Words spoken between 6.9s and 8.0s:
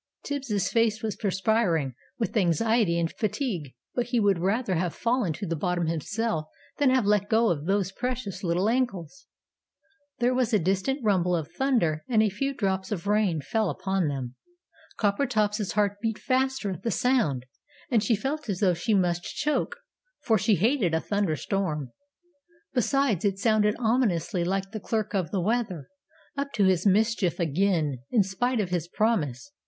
let go of those